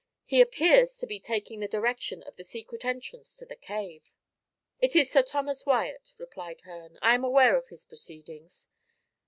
"He 0.25 0.41
appears 0.41 0.97
to 0.97 1.05
be 1.05 1.19
taking 1.19 1.59
the 1.59 1.67
direction 1.67 2.23
of 2.23 2.35
the 2.35 2.43
secret 2.43 2.83
entrance 2.83 3.35
to 3.35 3.45
the 3.45 3.55
cave." 3.55 4.01
"It 4.79 4.95
is 4.95 5.11
Sir 5.11 5.21
Thomas 5.21 5.63
Wyat," 5.63 6.13
replied 6.17 6.61
Herne, 6.61 6.97
"I 7.03 7.13
am 7.13 7.23
aware 7.23 7.55
of 7.55 7.67
his 7.67 7.85
proceedings. 7.85 8.67